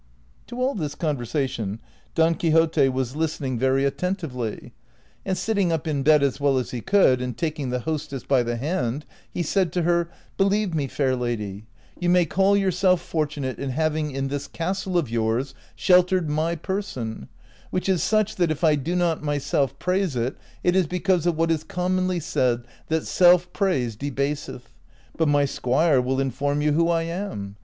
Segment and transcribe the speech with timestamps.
[0.47, 1.77] To all this conversation
[2.15, 3.99] Don Quixote was listening very 104 DON QUIXOTE.
[3.99, 4.73] attentively,
[5.23, 8.41] and sitting up in bed as well as he could, and taking the hostess by
[8.41, 10.09] the hand he said to her,"
[10.39, 11.67] Believe me, fair lady,
[11.99, 17.27] you may call yourself fortunate in having in this castle of yours sheltered my person,
[17.69, 21.37] which is such that it I do not myself praise it, it is because of
[21.37, 24.63] what is commonly said, that self praise debaseth;^
[25.15, 27.57] but my squire Avill inform you who I am.